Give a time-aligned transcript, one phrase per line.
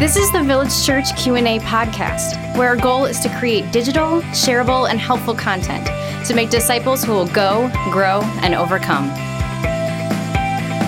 [0.00, 4.88] This is the Village Church Q&A podcast, where our goal is to create digital, shareable,
[4.88, 5.88] and helpful content
[6.26, 9.10] to make disciples who will go, grow, and overcome.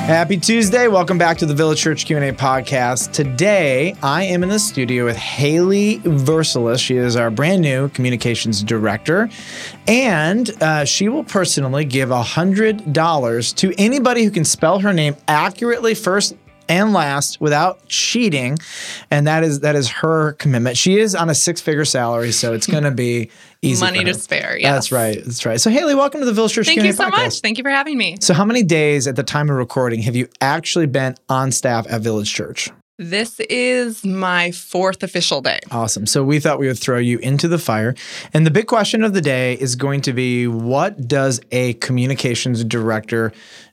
[0.07, 0.89] Happy Tuesday.
[0.89, 3.13] Welcome back to the Village Church Q&A podcast.
[3.13, 6.81] Today, I am in the studio with Haley Versalis.
[6.81, 9.29] She is our brand new communications director,
[9.87, 15.95] and uh, she will personally give $100 to anybody who can spell her name accurately
[15.95, 16.35] first
[16.69, 18.59] and last without cheating
[19.11, 20.77] and that is that is her commitment.
[20.77, 23.31] She is on a six-figure salary so it's going to be
[23.63, 25.61] easy money to spare yeah that's right that's right.
[25.61, 27.17] So haley welcome to the village church thank Q&A you so podcast.
[27.17, 27.41] much.
[27.41, 28.17] Thank you for having me.
[28.21, 31.87] So how many days at the time of recording have you actually been on staff
[31.91, 32.71] at village church?
[32.99, 35.59] This is my fourth official day.
[35.71, 36.07] Awesome.
[36.07, 37.95] So we thought we would throw you into the fire.
[38.33, 42.63] And the big question of the day is going to be what does a communications
[42.65, 43.33] director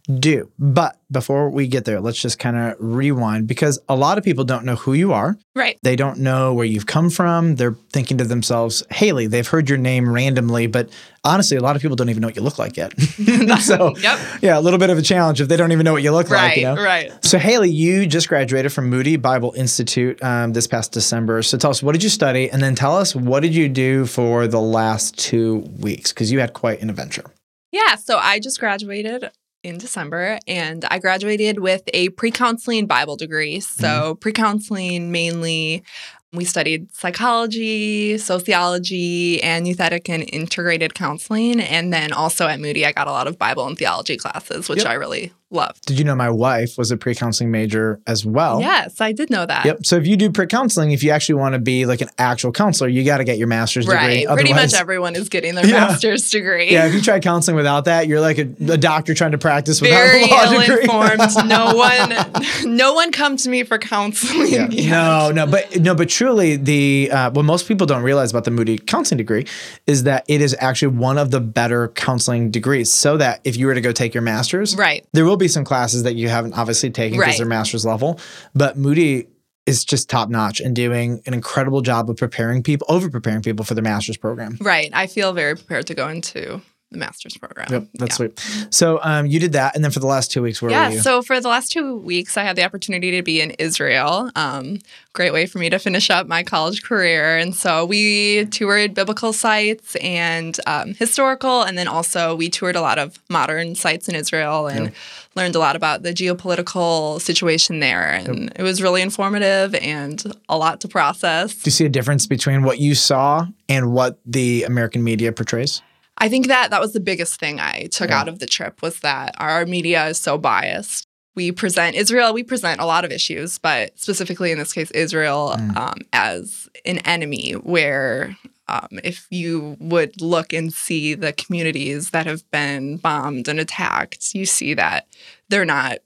[0.10, 0.52] do?
[0.58, 4.44] But before we get there, let's just kind of rewind because a lot of people
[4.44, 5.38] don't know who you are.
[5.56, 7.56] right They don't know where you've come from.
[7.56, 10.90] They're thinking to themselves, Haley, they've heard your name randomly, but
[11.24, 12.94] honestly, a lot of people don't even know what you look like yet.
[13.62, 14.20] so, Yep.
[14.42, 16.30] yeah, a little bit of a challenge if they don't even know what you look
[16.30, 16.40] like.
[16.42, 16.76] right You know?
[16.76, 21.42] right So, Haley, you just graduated from Moody Bible Institute um, this past December.
[21.44, 22.50] So, tell us, what did you study?
[22.50, 26.12] And then tell us, what did you do for the last two weeks?
[26.14, 27.26] Because you had quite an adventure.
[27.72, 29.30] yeah so i just graduated
[29.64, 34.20] in december and i graduated with a pre-counseling bible degree so Mm-hmm.
[34.20, 35.84] pre-counseling mainly
[36.32, 42.86] we studied psychology sociology and youth ethic and integrated counseling and then also at moody
[42.86, 44.88] i got a lot of bible and theology classes which Yep.
[44.88, 48.62] i really loved Did you know my wife was a pre counseling major as well?
[48.62, 49.86] yes i did know that Yep.
[49.86, 52.52] So if you do pre counseling, if you actually want to be like an actual
[52.52, 54.00] counselor, you got to get your master's Right.
[54.00, 54.26] degree.
[54.26, 54.34] Right.
[54.36, 55.88] Pretty much everyone is getting their Yeah.
[55.88, 56.72] master's degree.
[56.72, 59.82] Yeah, if you try counseling without that, you're like a, a doctor trying to practice
[59.82, 60.86] without Very a law degree.
[61.46, 64.48] no one, no one come to me for counseling.
[64.52, 64.68] Yeah.
[64.70, 64.90] yet.
[64.92, 68.52] No, no, but no, but truly, the uh, what most people don't realize about the
[68.52, 69.46] Moody counseling degree
[69.88, 72.92] is that it is actually one of the better counseling degrees.
[72.92, 75.06] So that if you were to go take your master's, Right.
[75.14, 77.38] there will be some classes that you haven't obviously taken because Right.
[77.38, 78.20] they're master's level,
[78.54, 79.28] but Moody
[79.66, 83.64] is just top notch and doing an incredible job of preparing people, over preparing people
[83.64, 84.58] for their master's program.
[84.60, 84.90] Right.
[84.94, 86.62] I feel very prepared to go into
[86.92, 87.68] the master's program.
[87.72, 88.16] Yep, that's yeah.
[88.16, 88.68] sweet.
[88.72, 91.02] So um, you did that, and then for the last two weeks, where were Yeah,
[91.02, 94.32] so for the last two weeks, I had the opportunity to be in Israel.
[94.36, 94.80] Um,
[95.14, 97.38] great way for me to finish up my college career.
[97.38, 102.82] And so we toured biblical sites and um, historical, and then also we toured a
[102.82, 104.92] lot of modern sites in Israel and
[105.36, 108.12] learned a lot about the geopolitical situation there.
[108.12, 111.54] And it was really informative and a lot to process.
[111.54, 115.84] do you see a difference between what you saw and what the American media portrays?
[116.20, 118.20] I think that that was the biggest thing I took Yeah.
[118.20, 121.06] out of the trip was that our media is so biased.
[121.36, 125.56] We present Israel, we present a lot of issues, but specifically in this case, Israel
[125.58, 125.78] Mm.
[125.78, 128.36] um, as an enemy, where
[128.68, 134.36] um, if you would look and see the communities that have been bombed and attacked,
[134.36, 135.08] you see that
[135.50, 136.00] they're not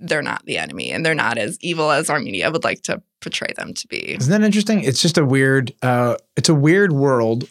[0.00, 3.00] they're not the enemy and they're not as evil as our media would like to
[3.22, 4.16] portray them to be.
[4.18, 4.82] Isn't that interesting?
[4.84, 5.72] It's just a weird.
[5.80, 7.48] Uh, it's a weird world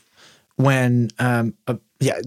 [0.57, 2.19] when, um, uh, yeah,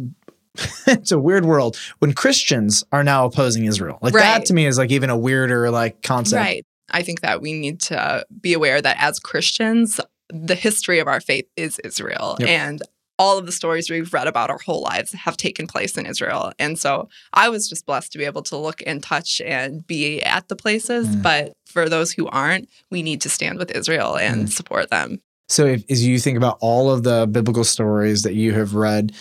[0.87, 3.99] it's a weird world when Christians are now opposing Israel.
[4.03, 6.41] Like that to me is like even a weirder like concept.
[6.41, 6.67] Right.
[6.91, 11.21] I think that we need to be aware that as Christians, the history of our
[11.21, 12.37] faith is Israel.
[12.41, 12.49] Yep.
[12.49, 12.83] And
[13.19, 16.53] all of the stories we've read about our whole lives have taken place in Israel.
[16.59, 20.23] And so I was just blessed to be able to look and touch and be
[20.23, 21.07] at the places.
[21.07, 21.23] Mm.
[21.23, 24.49] But for those who aren't, we need to stand with Israel and Mm.
[24.51, 25.21] support them.
[25.51, 29.13] So if, as you think about all of the biblical stories that you have read,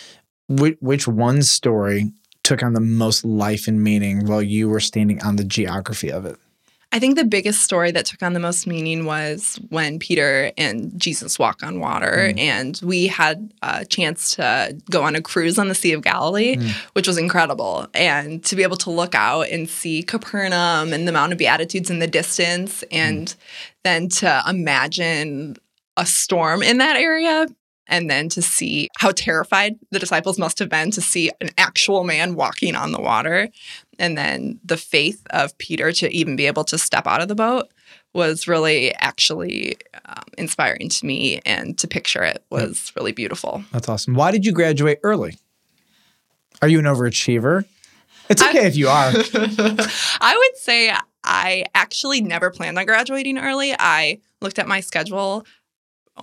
[0.48, 2.12] which, which one story
[2.44, 6.26] took on the most life and meaning while you were standing on the geography of
[6.26, 6.38] it?
[6.92, 10.92] I think the biggest story that took on the most meaning was when Peter and
[11.00, 12.32] Jesus walk on water.
[12.32, 12.40] Mm.
[12.40, 16.56] And we had a chance to go on a cruise on the Sea of Galilee,
[16.56, 16.72] Mm.
[16.94, 17.88] which was incredible.
[17.94, 21.92] And to be able to look out and see Capernaum and the Mount of Beatitudes
[21.92, 23.36] in the distance, and
[23.84, 25.58] then to imagine
[26.00, 27.48] a storm in that area.
[27.92, 32.04] And then to see how terrified the disciples must have been to see an actual
[32.04, 33.50] man walking on the water
[34.00, 37.36] and then the faith of Peter to even be able to step out of the
[37.36, 37.68] boat
[38.14, 39.76] was really actually
[40.06, 43.64] um, inspiring to me, and to picture it was really beautiful.
[43.72, 44.16] That's awesome.
[44.16, 45.38] Why did you graduate early?
[46.62, 47.66] Are you an overachiever?
[48.30, 49.12] It's I- okay if you are.
[50.22, 50.92] I would say
[51.24, 53.76] I actually never planned on graduating early.
[53.78, 55.46] I looked at my schedule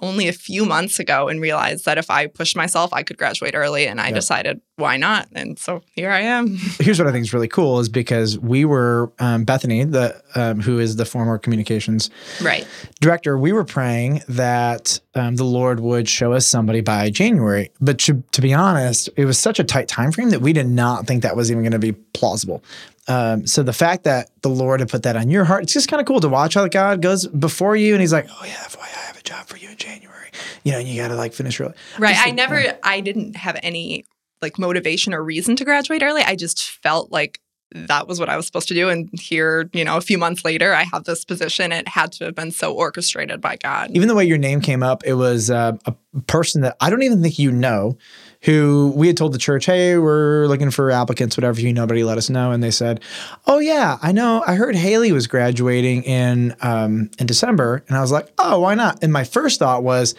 [0.02, 3.54] only a few months ago and realized that if I pushed myself, I could graduate
[3.54, 3.86] early.
[3.86, 4.14] And I Yep.
[4.14, 5.28] decided, why not?
[5.34, 6.56] And so here I am.
[6.80, 10.60] Here's what I think is really cool is because we were um, Bethany, the um,
[10.60, 12.10] who is the former communications
[12.42, 12.66] right.
[13.00, 17.70] director, we were praying that um, the Lord would show us somebody by January.
[17.80, 20.68] But to, to be honest, it was such a tight time frame that we did
[20.68, 22.62] not think that was even going to be plausible.
[23.08, 25.88] Um, so the fact that the Lord had put that on your heart, it's just
[25.88, 28.54] kind of cool to watch how God goes before you and He's like, "Oh yeah,
[28.54, 30.30] FYI, I have a job for you in January."
[30.64, 31.74] You know, and you got to like finish early.
[31.98, 32.16] Right.
[32.18, 34.04] I never, I didn't have any
[34.42, 36.22] like motivation or reason to graduate early.
[36.22, 37.40] I just felt like
[37.72, 38.88] that was what I was supposed to do.
[38.88, 41.72] And here, you know, a few months later, I have this position.
[41.72, 43.90] It had to have been so orchestrated by God.
[43.92, 45.94] even the way your name came up, it was uh, a
[46.26, 47.98] person that I don't even think you know,
[48.42, 52.04] who we had told the church, "Hey, we're looking for applicants, whatever you know, nobody
[52.04, 53.00] let us know." And they said,
[53.46, 54.44] "Oh yeah, I know.
[54.46, 58.74] I heard Haley was graduating in um, in December," and I was like, "Oh, why
[58.74, 60.14] not?" And my first thought was,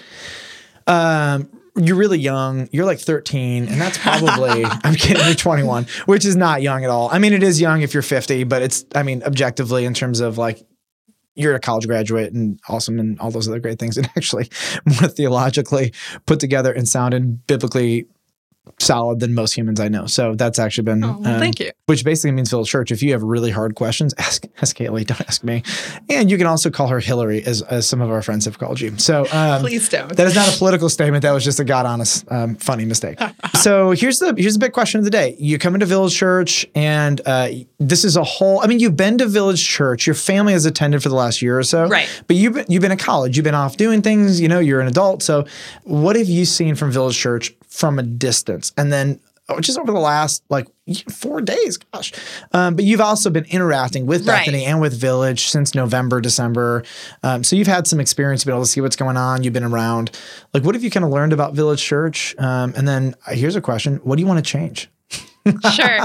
[0.88, 2.68] um, you're really young.
[2.72, 5.26] You're like 13, and that's probably I'm kidding.
[5.26, 7.10] You're 21, which is not young at all.
[7.12, 10.20] I mean, it is young if you're 50, but it's I mean, objectively in terms
[10.20, 10.66] of like
[11.36, 14.50] you're a college graduate and awesome and all those other great things, and actually
[14.86, 15.94] more theologically
[16.26, 18.08] put together and sounded biblically
[18.80, 20.06] solid than most humans I know.
[20.08, 21.72] So that's actually been Oh, well, um, thank you.
[21.86, 22.92] which basically means Village Church.
[22.92, 25.04] If you have really hard questions, ask ask Haley.
[25.04, 25.64] Don't ask me.
[26.10, 28.80] And you can also call her Hillary, as, as some of our friends have called
[28.80, 28.98] you.
[28.98, 30.16] So um, Please don't.
[30.16, 31.22] that is not a political statement.
[31.24, 33.20] That was just a God honest, um, funny mistake.
[33.56, 35.36] so here's the here's the big question of the day.
[35.40, 37.50] You come into Village Church, and uh,
[37.80, 38.62] this is a whole.
[38.62, 40.06] I mean, you've been to Village Church.
[40.08, 42.08] Your family has attended for the last year or so, Right.
[42.28, 43.38] But you've been, you've been in college.
[43.38, 44.42] You've been off doing things.
[44.42, 45.24] You know, you're an adult.
[45.24, 45.46] So
[45.84, 49.20] what have you seen from Village Church from a distance, and then?
[49.50, 50.68] oh, Just over the last like
[51.10, 52.12] four days, gosh.
[52.52, 54.40] Um, but you've also been interacting with Right.
[54.46, 56.84] Bethany and with Village since November, December.
[57.24, 59.44] Um, so you've had some experience, been able to see what's going on.
[59.44, 60.12] You've been around.
[60.54, 62.36] Like, what have you kind of learned about Village Church?
[62.40, 64.90] Um, and then uh, here's a question: What do you want to change?
[65.72, 66.00] sure.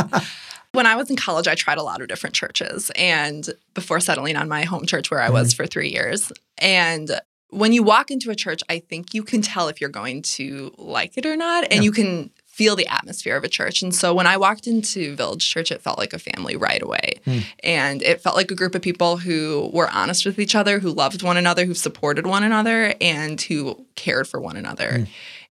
[0.72, 4.36] When I was in college, I tried a lot of different churches and before settling
[4.36, 6.32] on my home church where I was for three years.
[6.58, 7.10] And
[7.52, 10.72] when you walk into a church, I think you can tell if you're going to
[10.78, 11.70] like it or not.
[11.70, 13.82] And you can feel the atmosphere of a church.
[13.82, 17.20] And so when I walked into Village Church, it felt like a family right away.
[17.26, 17.38] Hmm.
[17.62, 20.90] And it felt like a group of people who were honest with each other, who
[20.90, 25.00] loved one another, who supported one another, and who cared for one another.
[25.00, 25.04] Hmm.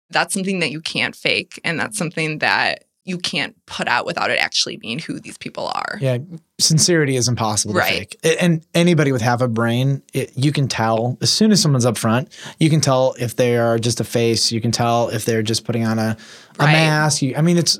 [0.09, 1.61] That's something that you can't fake.
[1.65, 5.67] And that's something that you can't put out without it actually being who these people
[5.75, 5.99] are.
[6.01, 6.19] Yeah,
[6.61, 8.15] sincerity is impossible to Right.
[8.23, 8.37] fake.
[8.41, 11.99] And anybody with half a brain, it, you can tell as soon as someone's up
[11.99, 12.29] front.
[12.59, 14.53] You can tell if they are just a face.
[14.53, 16.17] You can tell if they're just putting on a,
[16.59, 16.73] a Right.
[16.73, 17.23] mask.
[17.23, 17.79] You, I mean, it's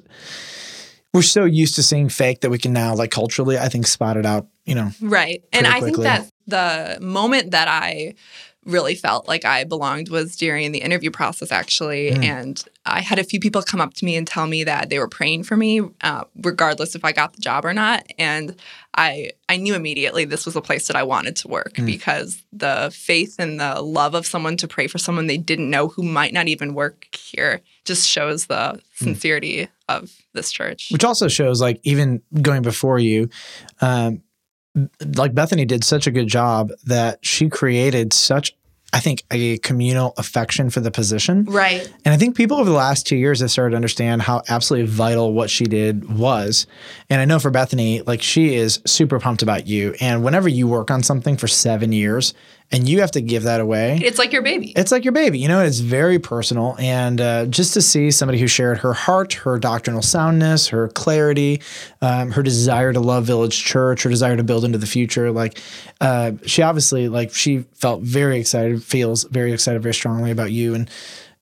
[1.13, 4.17] we're so used to seeing fake that we can now, like culturally, I think, spot
[4.17, 4.47] it out.
[4.65, 5.43] You know, Right.
[5.53, 8.15] And I think that the moment that I
[8.71, 12.13] really felt like I belonged was during the interview process, actually.
[12.13, 12.25] Mm.
[12.25, 14.99] And I had a few people come up to me and tell me that they
[14.99, 18.07] were praying for me, uh, regardless if I got the job or not.
[18.19, 18.57] And
[18.95, 21.87] I, I knew immediately this was a place that I wanted to work Mm.
[21.87, 25.89] because the faith and the love of someone to pray for someone they didn't know
[25.89, 30.89] who might not even work here just shows the sincerity of this church.
[30.91, 33.29] which also shows like even going before you
[33.81, 34.23] um
[35.17, 38.57] like bethany did such a good job that she created such
[38.93, 41.45] i think a communal affection for the position.
[41.45, 41.93] Right.
[42.05, 44.89] and i think people over the last two years have started to understand how absolutely
[44.91, 46.67] vital what she did was.
[47.09, 49.95] And i know for bethany like she is super pumped about you.
[50.01, 52.35] And whenever you work on something for seven years
[52.73, 54.73] and you have to give that away It's like your baby.
[54.77, 55.61] it's like your baby, you know.
[55.61, 60.03] It's very personal, and uh, just to see somebody who shared her heart, her doctrinal
[60.03, 61.61] soundness, her clarity,
[62.01, 65.59] um, her desire to love Village Church, her desire to build into the future, like
[66.01, 70.75] uh, she obviously like she felt very excited, feels very excited, very strongly about you,
[70.75, 70.89] and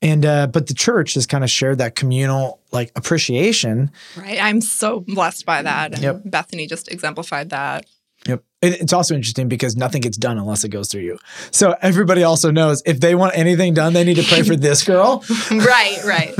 [0.00, 3.90] and uh, but the church has kind of shared that communal like appreciation.
[4.16, 4.38] Right.
[4.40, 5.92] I'm so blessed by that.
[5.94, 6.22] And Yep.
[6.26, 7.84] Bethany just exemplified that.
[8.26, 8.42] Yep.
[8.60, 11.18] It, it's also interesting because nothing gets done unless it goes through you.
[11.52, 14.82] So everybody also knows if they want anything done, they need to pray for this
[14.82, 15.24] girl.
[15.50, 16.34] right, right.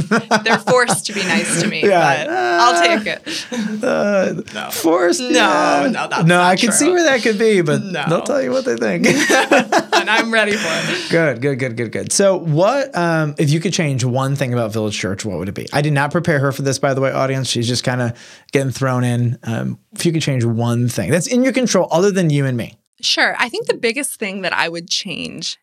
[0.44, 2.24] They're forced to be nice to me, Yeah.
[2.26, 3.84] but I'll take it.
[3.84, 5.20] Uh, Forced?
[5.20, 5.88] No, yeah.
[5.92, 6.36] no, that's no.
[6.38, 6.76] not I can true.
[6.78, 8.04] see where that could be, but No.
[8.08, 9.06] they'll tell you what they think.
[10.08, 11.10] and I'm ready for it.
[11.10, 12.12] good, good, good, good, good.
[12.12, 15.24] So, what um, if you could change one thing about Village Church?
[15.24, 15.66] What would it be?
[15.72, 17.48] I did not prepare her for this, by the way, audience.
[17.48, 18.18] She's just kind of
[18.52, 19.38] getting thrown in.
[19.42, 22.56] Um, if you could change one thing that's in your control, other than you and
[22.56, 22.78] me.
[23.00, 23.36] Sure.
[23.38, 25.56] I think the biggest thing that I would change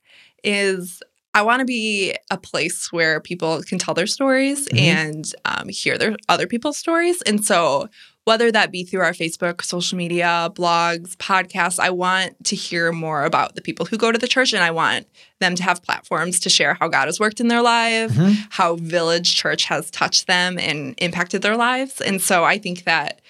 [0.44, 1.02] is
[1.34, 4.80] I want to be a place where people can tell their stories Mhm.
[4.80, 7.22] and um, hear their other people's stories.
[7.24, 7.90] And so
[8.26, 11.80] whether that be through our Facebook, social media, blogs, podcasts.
[11.80, 14.72] I want to hear more about the people who go to the church, and I
[14.72, 15.08] want
[15.40, 18.34] them to have platforms to share how God has worked in their life, Mm-hmm.
[18.50, 22.02] how Village Church has touched them and impacted their lives.
[22.02, 23.22] And so I think that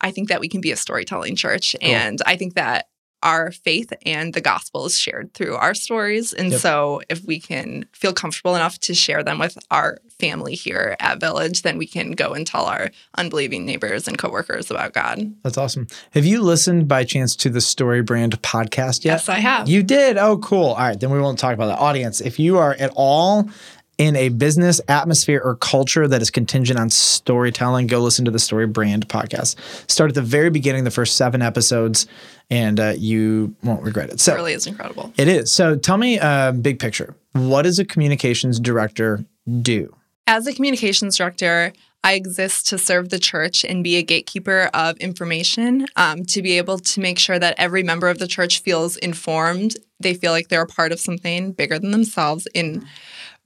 [0.00, 2.88] I think that we can be a storytelling church, and I think that
[3.24, 6.32] our faith and the gospel is shared through our stories.
[6.32, 6.60] And Yep.
[6.60, 11.18] so if we can feel comfortable enough to share them with our family here at
[11.20, 15.32] Village, then we can go and tell our unbelieving neighbors and coworkers about God.
[15.42, 15.86] That's awesome.
[16.12, 19.14] Have you listened by chance to the Story Brand podcast yet?
[19.14, 19.68] Yes, I have.
[19.68, 20.16] You did?
[20.18, 20.68] Oh, cool.
[20.68, 21.00] All right.
[21.00, 22.20] Then we won't talk about the audience.
[22.20, 23.48] If you are at all
[23.98, 28.38] in a business atmosphere or culture that is contingent on storytelling, go listen to the
[28.38, 29.56] Story Brand podcast.
[29.90, 32.06] Start at the very beginning, the first seven episodes,
[32.50, 34.20] and uh, you won't regret it.
[34.20, 35.12] So It really is incredible.
[35.16, 35.52] it is.
[35.52, 37.14] So tell me, uh, big picture.
[37.32, 39.24] What does a communications director
[39.62, 39.94] do?
[40.26, 41.72] As a communications director,
[42.04, 46.58] I exist to serve the church and be a gatekeeper of information, um, to be
[46.58, 49.76] able to make sure that every member of the church feels informed.
[50.00, 52.86] They feel like they're a part of something bigger than themselves in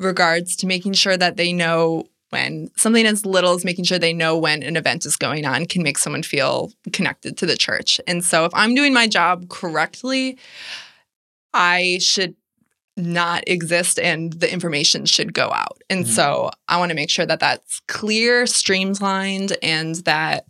[0.01, 4.13] regards to making sure that they know when something as little as making sure they
[4.13, 8.01] know when an event is going on can make someone feel connected to the church.
[8.09, 10.37] And so if I'm doing my job correctly,
[11.55, 12.35] I should
[12.99, 15.81] not exist and the information should go out.
[15.89, 20.47] And so I want to make sure that that's clear, streamlined, and that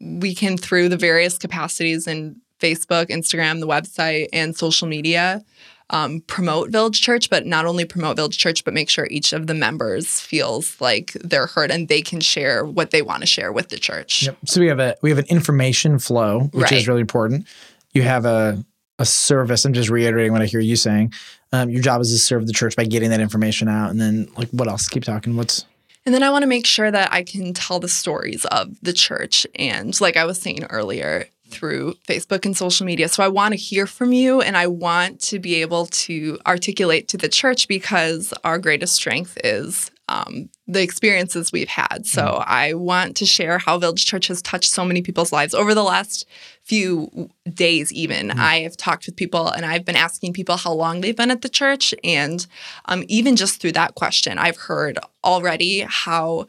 [0.00, 5.44] we can, through the various capacities in Facebook, Instagram, the website, and social media,
[5.90, 9.46] um, promote Village Church, but not only promote Village Church, but make sure each of
[9.46, 13.52] the members feels like they're heard and they can share what they want to share
[13.52, 14.22] with the church.
[14.24, 14.38] Yep.
[14.46, 17.46] So we have a we have an information flow, which is really important.
[17.92, 18.64] You have a
[18.98, 19.64] a service.
[19.64, 21.12] I'm just reiterating what I hear you saying.
[21.52, 24.28] Um, your job is to serve the church by getting that information out, and then
[24.36, 24.88] like what else?
[24.88, 25.36] Keep talking.
[25.36, 25.66] What's
[26.06, 28.92] And then I want to make sure that I can tell the stories of the
[28.92, 29.46] church.
[29.54, 33.08] And like I was saying earlier, through Facebook and social media.
[33.08, 37.08] So I want to hear from you and I want to be able to articulate
[37.08, 42.06] to the church because our greatest strength is um, the experiences we've had.
[42.06, 45.74] So I want to share how Village Church has touched so many people's lives over
[45.74, 46.28] the last
[46.62, 48.30] few days, even.
[48.30, 51.40] I have talked with people and I've been asking people how long they've been at
[51.40, 51.94] the church.
[52.04, 52.46] And
[52.84, 56.46] um, even just through that question, I've heard already how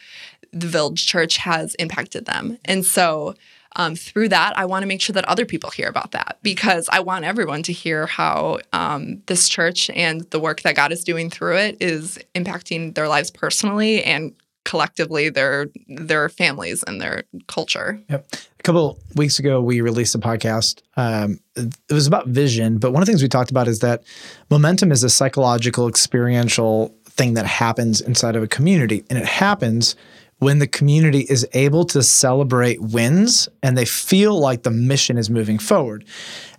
[0.51, 2.57] the Village Church has impacted them.
[2.65, 3.35] And so
[3.75, 6.87] um, through that, I want to make sure that other people hear about that because
[6.91, 11.03] I want everyone to hear how um, this church and the work that God is
[11.03, 14.33] doing through it is impacting their lives personally and
[14.65, 17.99] collectively their their families and their culture.
[18.09, 18.27] Yep.
[18.33, 20.81] A couple weeks ago, we released a podcast.
[20.95, 24.03] Um, it was about vision, but one of the things we talked about is that
[24.49, 29.95] momentum is a psychological, experiential thing that happens inside of a community, and it happens
[30.43, 35.29] when the community is able to celebrate wins and they feel like the mission is
[35.29, 36.05] moving forward.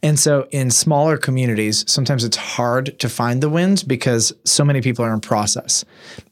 [0.03, 4.81] And so in smaller communities, sometimes it's hard to find the wins because so many
[4.81, 5.85] people are in process.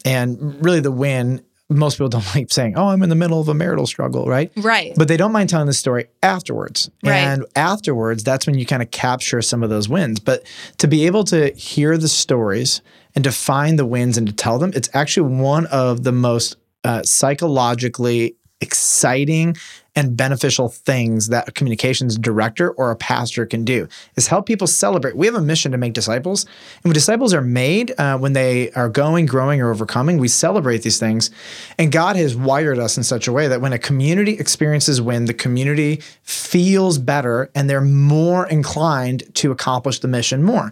[0.03, 3.47] And really the win, most people don't like saying, "Oh, I'm in the middle of
[3.47, 4.51] a marital struggle," right?
[4.57, 4.93] Right.
[4.95, 6.89] But they don't mind telling the story afterwards.
[7.03, 7.15] Right.
[7.15, 10.19] And afterwards, that's when you kind of capture some of those wins.
[10.19, 10.45] But
[10.79, 12.81] to be able to hear the stories
[13.15, 16.57] and to find the wins and to tell them, it's actually one of the most
[16.83, 19.55] uh, psychologically exciting
[19.95, 24.65] and beneficial things that a communications director or a pastor can do is help people
[24.67, 25.15] celebrate.
[25.15, 28.71] We have a mission to make disciples, and when disciples are made, uh, when they
[28.71, 31.29] are going, growing, or overcoming, we celebrate these things.
[31.77, 35.25] And God has wired us in such a way that when a community experiences win,
[35.25, 40.71] the community feels better and they're more inclined to accomplish the mission more.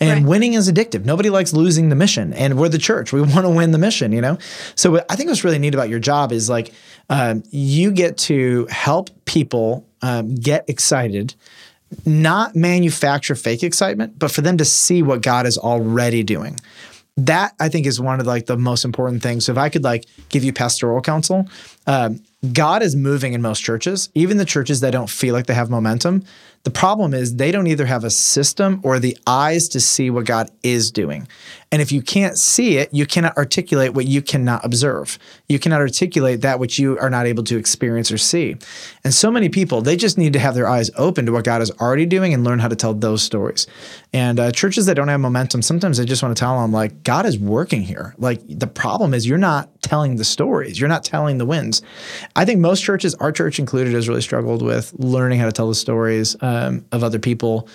[0.00, 0.28] And Right.
[0.28, 1.04] winning is addictive.
[1.04, 3.12] Nobody likes losing the mission, and we're the church.
[3.12, 4.38] We want to win the mission, you know.
[4.74, 6.72] So I think what's really neat about your job is like
[7.10, 11.34] um, you get to help people um, get excited,
[12.04, 16.58] not manufacture fake excitement, but for them to see what God is already doing.
[17.16, 19.44] That I think is one of like the most important things.
[19.44, 21.46] So if I could like give you pastoral counsel,
[21.86, 22.20] um,
[22.52, 25.70] God is moving in most churches, even the churches that don't feel like they have
[25.70, 26.24] momentum.
[26.64, 30.24] The problem is they don't either have a system or the eyes to see what
[30.24, 31.28] God is doing.
[31.72, 35.18] And if you can't see it, you cannot articulate what you cannot observe.
[35.48, 38.56] You cannot articulate that which you are not able to experience or see.
[39.02, 41.62] And so many people, they just need to have their eyes open to what God
[41.62, 43.66] is already doing and learn how to tell those stories.
[44.12, 47.04] And uh, churches that don't have momentum, sometimes I just want to tell them, like,
[47.04, 48.14] God is working here.
[48.18, 51.80] Like, the problem is you're not telling the stories, you're not telling the wins.
[52.36, 55.68] I think most churches, our church included, has really struggled with learning how to tell
[55.68, 57.66] the stories um, of other people.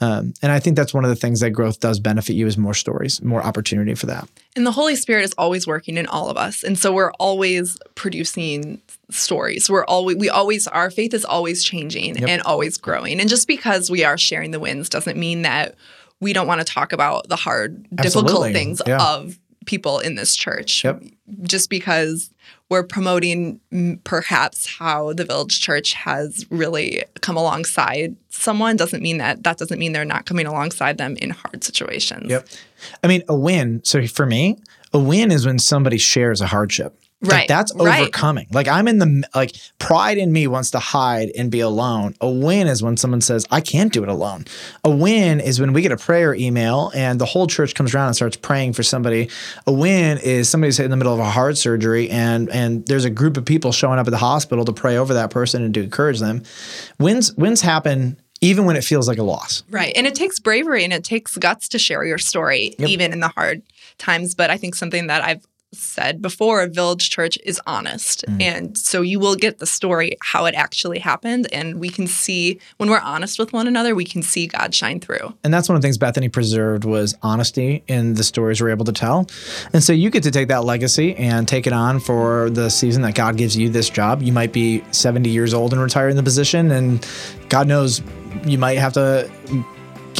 [0.00, 2.58] Um, and I think that's one of the things that growth does benefit you is
[2.58, 4.28] more stories, more opportunity for that.
[4.56, 6.64] And the Holy Spirit is always working in all of us.
[6.64, 9.70] And so we're always producing stories.
[9.70, 12.28] We're always we always our faith is always changing Yep.
[12.28, 13.20] and always growing.
[13.20, 15.76] And just because we are sharing the wins doesn't mean that
[16.20, 18.52] we don't want to talk about the hard, difficult Absolutely.
[18.54, 19.02] things Yeah.
[19.04, 20.82] of people in this church.
[20.84, 21.02] Yep.
[21.42, 22.30] Just because
[22.72, 23.60] we're promoting
[24.02, 29.78] perhaps how the Village Church has really come alongside someone doesn't mean that that doesn't
[29.78, 32.30] mean they're not coming alongside them in hard situations.
[32.30, 32.48] Yep.
[33.04, 33.82] I mean, a win.
[33.84, 34.56] So for me,
[34.94, 36.98] a win is when somebody shares a hardship.
[37.22, 38.00] Like, Right, that's right.
[38.00, 38.48] overcoming.
[38.50, 42.16] Like I'm in the like pride in me wants to hide and be alone.
[42.20, 44.44] A win is when someone says, I can't do it alone.
[44.82, 48.08] A win is when we get a prayer email and the whole church comes around
[48.08, 49.30] and starts praying for somebody.
[49.68, 53.10] A win is somebody's in the middle of a heart surgery and and there's a
[53.10, 55.82] group of people showing up at the hospital to pray over that person and to
[55.82, 56.42] encourage them.
[56.98, 59.62] Wins wins happen even when it feels like a loss.
[59.70, 59.92] Right.
[59.94, 62.88] And it takes bravery and it takes guts to share your story, Yep.
[62.88, 63.62] even in the hard
[63.98, 64.34] times.
[64.34, 68.24] But I think something that I've said before, a Village Church is honest.
[68.26, 68.42] Mm.
[68.42, 71.48] And so you will get the story, how it actually happened.
[71.52, 75.00] And we can see, when we're honest with one another, we can see God shine
[75.00, 75.34] through.
[75.44, 78.84] And that's one of the things Bethany preserved was honesty in the stories we're able
[78.84, 79.26] to tell.
[79.72, 83.02] And so you get to take that legacy and take it on for the season
[83.02, 84.22] that God gives you this job.
[84.22, 87.06] You might be 70 years old and retire in the position, and
[87.48, 88.02] God knows
[88.44, 89.30] you might have to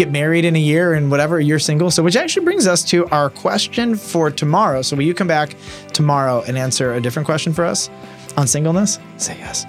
[0.04, 3.06] get married in a year and whatever you're single so which actually brings us to
[3.08, 5.54] our question for tomorrow so will you come back
[5.92, 7.88] tomorrow and answer a different question for us
[8.36, 9.64] on singleness say yes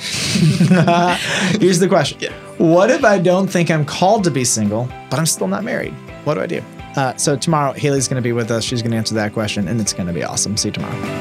[1.60, 2.32] Here's the question.
[2.56, 5.92] What if I don't think I'm called to be single, but I'm still not married?
[6.24, 6.62] What do I do?
[6.96, 8.64] Uh, so tomorrow, Haley's going to be with us.
[8.64, 10.56] She's going to answer that question, and it's going to be awesome.
[10.56, 11.19] See you tomorrow.